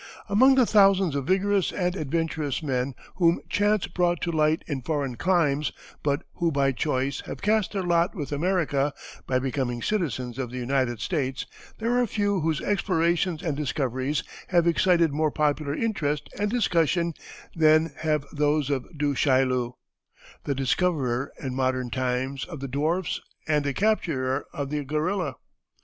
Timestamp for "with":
8.15-8.31